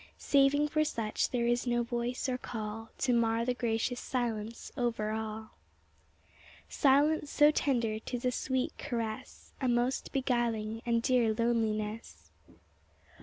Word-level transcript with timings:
Saving 0.17 0.67
for 0.67 0.83
such 0.83 1.29
there 1.29 1.45
is 1.45 1.67
no 1.67 1.83
voice 1.83 2.27
or 2.27 2.39
call 2.39 2.89
To 2.97 3.13
mar 3.13 3.45
the 3.45 3.53
gracious 3.53 3.99
silence 3.99 4.71
over 4.75 5.11
all 5.11 5.51
ŌĆö 6.67 6.73
Silence 6.73 7.29
so 7.29 7.51
tender 7.51 7.99
'tis 7.99 8.25
a 8.25 8.31
sweet 8.31 8.73
caress, 8.79 9.53
A 9.61 9.67
most 9.67 10.11
beguiling 10.11 10.81
and 10.87 11.03
dear 11.03 11.35
loneliness. 11.35 12.31